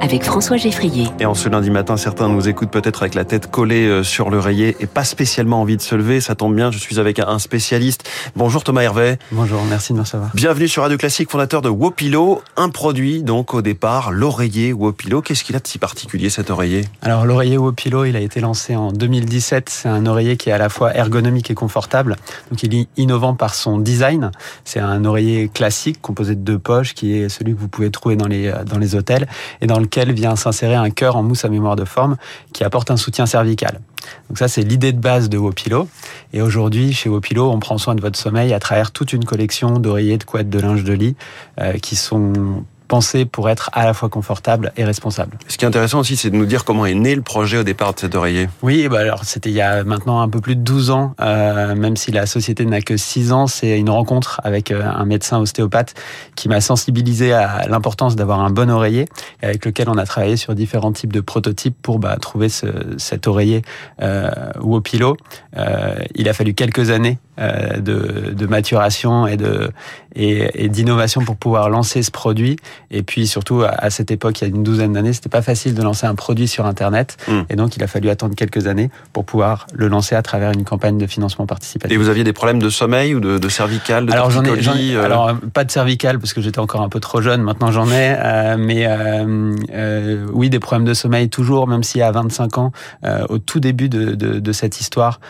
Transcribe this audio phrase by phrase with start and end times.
[0.00, 1.08] avec François Geffrier.
[1.20, 4.30] Et en ce lundi matin, certains nous écoutent peut-être avec la tête collée euh, sur
[4.30, 6.20] l'oreiller et pas spécialement envie de se lever.
[6.20, 8.08] Ça tombe bien, je suis avec un spécialiste.
[8.34, 9.18] Bonjour Thomas Hervé.
[9.30, 10.30] Bonjour, merci de me recevoir.
[10.34, 15.20] Bienvenue sur Radio Classique, fondateur de Wopilo, un produit donc au départ, l'oreiller Wopilo.
[15.20, 16.84] Qu'est-ce qu'il a de si particulier cet oreiller?
[17.02, 19.68] Alors l'oreiller Wopilo, il a été lancé en 2017.
[19.68, 22.16] C'est un oreiller qui est à la fois ergonomique et confortable.
[22.50, 24.30] Donc il est innovant par son design.
[24.64, 28.16] C'est un oreiller classique composé de deux poches qui est celui que vous pouvez trouver
[28.16, 29.26] dans les, dans les hôtels
[29.60, 32.16] et dans le lequel vient s'insérer un cœur en mousse à mémoire de forme
[32.52, 33.80] qui apporte un soutien cervical.
[34.28, 35.88] Donc ça, c'est l'idée de base de Wopilo.
[36.32, 39.78] Et aujourd'hui, chez Wopilo, on prend soin de votre sommeil à travers toute une collection
[39.78, 41.16] d'oreillers, de couettes, de linge de lit
[41.60, 45.38] euh, qui sont pensé pour être à la fois confortable et responsable.
[45.46, 47.62] Ce qui est intéressant aussi, c'est de nous dire comment est né le projet au
[47.62, 48.48] départ de cet oreiller.
[48.62, 51.76] Oui, bah alors c'était il y a maintenant un peu plus de 12 ans, euh,
[51.76, 55.38] même si la société n'a que 6 ans, c'est une rencontre avec euh, un médecin
[55.38, 55.94] ostéopathe
[56.34, 59.06] qui m'a sensibilisé à l'importance d'avoir un bon oreiller,
[59.40, 62.66] et avec lequel on a travaillé sur différents types de prototypes pour bah, trouver ce,
[62.98, 63.62] cet oreiller
[64.02, 64.30] euh,
[64.60, 65.16] Wopilo.
[65.56, 69.70] Euh, il a fallu quelques années de, de, maturation et de
[70.14, 72.56] et, et d'innovation pour pouvoir lancer ce produit.
[72.90, 75.74] Et puis surtout à, cette époque, il y a une douzaine d'années, c'était pas facile
[75.74, 77.16] de lancer un produit sur Internet.
[77.28, 77.40] Mm.
[77.50, 80.64] Et donc il a fallu attendre quelques années pour pouvoir le lancer à travers une
[80.64, 81.94] campagne de financement participatif.
[81.94, 84.50] Et vous aviez des problèmes de sommeil ou de, de cervical de Alors j'en ai,
[84.50, 85.04] ai euh...
[85.04, 87.42] alors pas de cervical parce que j'étais encore un peu trop jeune.
[87.42, 92.02] Maintenant j'en ai, euh, mais euh, euh, oui des problèmes de sommeil toujours, même si
[92.02, 92.72] à 25 ans,
[93.04, 95.20] euh, au tout début de, de, de cette histoire,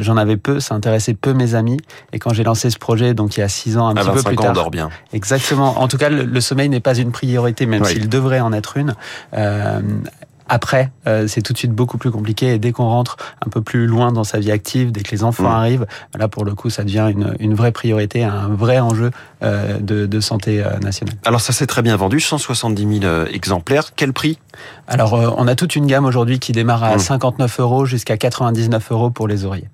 [0.00, 0.60] j'en avais peu.
[0.60, 1.57] Ça intéressait peu mes amis.
[2.12, 4.10] Et quand j'ai lancé ce projet, donc il y a six ans, un à petit
[4.10, 4.90] peu plus ans, tard, on dort bien.
[5.12, 5.80] Exactement.
[5.80, 7.92] En tout cas, le, le sommeil n'est pas une priorité, même oui.
[7.92, 8.94] s'il devrait en être une.
[9.34, 9.80] Euh,
[10.48, 12.54] après, euh, c'est tout de suite beaucoup plus compliqué.
[12.54, 15.22] Et dès qu'on rentre un peu plus loin dans sa vie active, dès que les
[15.22, 15.46] enfants mmh.
[15.46, 15.86] arrivent,
[16.18, 19.10] là pour le coup, ça devient une, une vraie priorité, un vrai enjeu
[19.42, 21.16] euh, de, de, santé nationale.
[21.24, 23.94] Alors ça s'est très bien vendu, 170 000 exemplaires.
[23.94, 24.38] Quel prix?
[24.86, 27.00] Alors euh, on a toute une gamme aujourd'hui qui démarre à mmh.
[27.00, 29.68] 59 euros jusqu'à 99 euros pour les oreillers.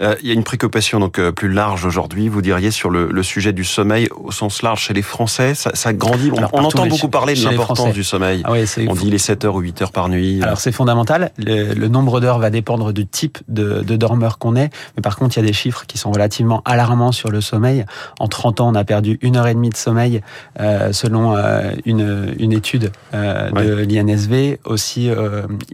[0.00, 3.10] Euh, il y a une préoccupation donc euh, plus large aujourd'hui, vous diriez, sur le,
[3.10, 5.54] le, sujet du sommeil au sens large chez les Français.
[5.54, 6.30] Ça, ça grandit.
[6.36, 8.42] Alors, on, entend beaucoup parler de l'importance du sommeil.
[8.44, 10.42] Ah oui, on dit les 7 heures ou 8 heures par nuit.
[10.42, 11.32] Alors c'est fondamental.
[11.36, 14.70] Le, le nombre d'heures va dépendre du type de, de, dormeur qu'on est.
[14.96, 17.84] Mais par contre, il y a des chiffres qui sont relativement alarmants sur le sommeil.
[18.18, 20.22] En 30 ans, on a perdu une heure et demie de sommeil
[20.60, 21.36] euh, selon
[21.84, 24.60] une, une étude de l'INSV.
[24.64, 25.10] Aussi,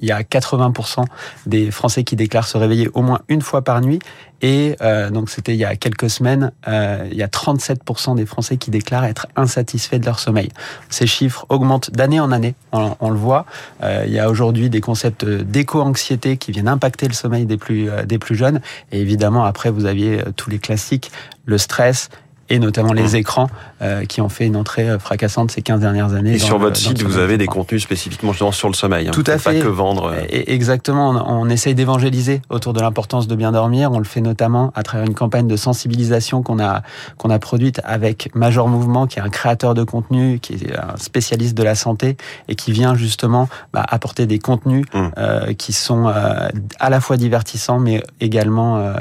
[0.00, 1.04] il y a 80%
[1.46, 4.00] des Français qui déclarent se réveiller au moins une fois par nuit.
[4.42, 8.26] Et euh, donc c'était il y a quelques semaines, euh, il y a 37% des
[8.26, 10.50] Français qui déclarent être insatisfaits de leur sommeil.
[10.90, 13.46] Ces chiffres augmentent d'année en année, on, le voit.
[13.82, 17.90] Euh, il y a aujourd'hui des concepts d'éco-anxiété qui viennent impacter le sommeil des plus,
[17.90, 18.60] euh, des plus jeunes.
[18.92, 21.10] Et évidemment, après, vous aviez euh, tous les classiques,
[21.44, 22.10] le stress,
[22.48, 23.16] et notamment les mmh.
[23.16, 23.50] écrans
[23.82, 26.34] euh, qui ont fait une entrée fracassante ces 15 dernières années.
[26.34, 29.08] Et sur votre site, vous avez des contenus spécifiquement sur le sommeil.
[29.08, 29.12] Hein.
[29.12, 29.58] Tout à fait.
[29.58, 30.14] Pas que vendre.
[30.28, 31.10] Et exactement.
[31.10, 33.92] On, on essaye d'évangéliser autour de l'importance de bien dormir.
[33.92, 36.82] On le fait notamment à travers une campagne de sensibilisation qu'on a
[37.18, 40.96] qu'on a produite avec Major Mouvement, qui est un créateur de contenu, qui est un
[40.96, 42.16] spécialiste de la santé
[42.48, 44.98] et qui vient justement bah, apporter des contenus mmh.
[45.18, 46.48] euh, qui sont euh,
[46.78, 48.94] à la fois divertissants, mais également euh,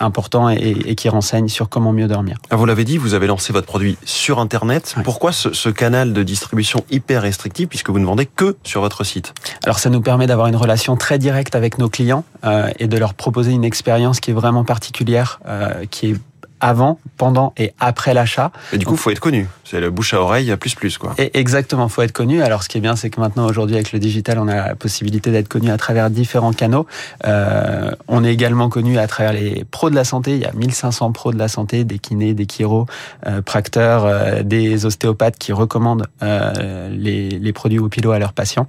[0.00, 2.38] importants et, et, qui renseignent sur comment mieux dormir.
[2.50, 4.94] Ah, vous l'avez dit, vous avez lancé votre produit sur Internet.
[4.96, 5.02] Oui.
[5.04, 9.04] Pourquoi ce, ce, canal de distribution hyper restrictif puisque vous ne vendez que sur votre
[9.04, 9.34] site?
[9.62, 12.96] Alors ça nous permet d'avoir une relation très directe avec nos clients euh, et de
[12.96, 16.16] leur proposer une expérience qui est vraiment particulière, euh, qui est
[16.60, 18.52] avant, pendant et après l'achat.
[18.72, 19.46] Et du coup, il faut être connu.
[19.64, 21.14] C'est le bouche à oreille plus plus quoi.
[21.18, 22.42] Et exactement, faut être connu.
[22.42, 24.74] Alors, ce qui est bien, c'est que maintenant, aujourd'hui, avec le digital, on a la
[24.74, 26.86] possibilité d'être connu à travers différents canaux.
[27.26, 30.34] Euh, on est également connu à travers les pros de la santé.
[30.34, 32.86] Il y a 1500 pros de la santé, des kinés, des chiro,
[33.26, 38.68] euh, practeurs, euh, des ostéopathes qui recommandent euh, les, les produits Opilo à leurs patients.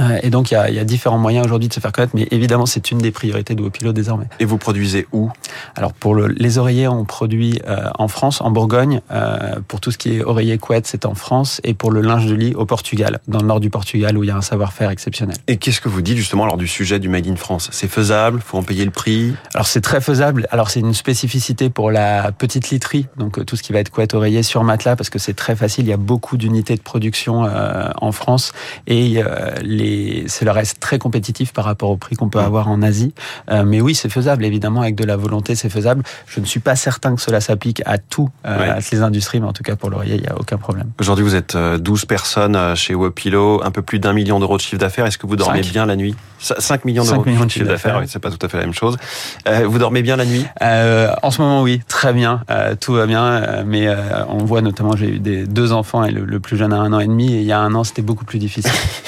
[0.00, 1.92] Euh, et donc, il y, a, il y a, différents moyens aujourd'hui de se faire
[1.92, 4.26] connaître, mais évidemment, c'est une des priorités de Wopilo désormais.
[4.40, 5.30] Et vous produisez où?
[5.76, 9.00] Alors, pour le, les oreillers, on produit euh, en France, en Bourgogne.
[9.10, 11.60] Euh, pour tout ce qui est oreiller couette, c'est en France.
[11.64, 14.28] Et pour le linge de lit, au Portugal, dans le nord du Portugal, où il
[14.28, 15.36] y a un savoir-faire exceptionnel.
[15.48, 17.68] Et qu'est-ce que vous dites justement lors du sujet du Made in France?
[17.72, 18.40] C'est faisable?
[18.44, 19.34] Faut en payer le prix?
[19.54, 20.46] Alors, c'est très faisable.
[20.50, 24.14] Alors, c'est une spécificité pour la petite literie, donc tout ce qui va être couette,
[24.14, 25.86] oreiller sur matelas, parce que c'est très facile.
[25.86, 28.52] Il y a beaucoup d'unités de production en France.
[28.86, 29.22] Et
[29.62, 33.14] les les, le reste très compétitif par rapport au prix qu'on peut avoir en Asie.
[33.64, 36.02] mais oui, c'est faisable, évidemment, avec de la volonté, c'est faisable.
[36.26, 39.46] Je ne suis pas certain que cela s'applique à tout, à toutes les industries, mais
[39.46, 40.90] en tout cas pour l'oreiller, il n'y a aucun problème.
[41.00, 44.80] Aujourd'hui, vous êtes 12 personnes chez Wopilo, un peu plus d'un million d'euros de chiffre
[44.80, 45.06] d'affaires.
[45.06, 46.14] Est-ce que vous dormez bien la nuit?
[46.40, 48.96] 5 millions d'euros de chiffre d'affaires, oui, c'est pas tout à fait la même chose.
[49.64, 50.46] vous dormez bien la nuit?
[50.60, 52.42] En ce moment, oui, très bien.
[52.80, 53.88] tout va bien, mais
[54.28, 57.00] on voit notamment, j'ai eu des, deux enfants et le, plus jeune a un an
[57.00, 58.72] et demi, et il y a un an, c'était beaucoup plus difficile.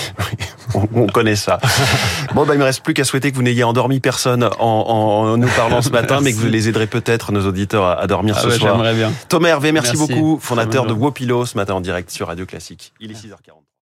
[0.95, 1.59] on, connaît ça.
[2.35, 5.37] Bon, bah, il me reste plus qu'à souhaiter que vous n'ayez endormi personne en, en,
[5.37, 8.43] nous parlant ce matin, mais que vous les aiderez peut-être, nos auditeurs, à, dormir ah
[8.43, 8.83] ce soir.
[8.95, 9.13] Bien.
[9.29, 10.15] Thomas Hervé, merci, merci.
[10.15, 12.93] beaucoup, fondateur de Wopilo, ce matin en direct sur Radio Classique.
[13.01, 13.67] Il est 6h40.